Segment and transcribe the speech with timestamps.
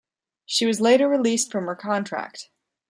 [0.47, 2.49] She was later released from her contract.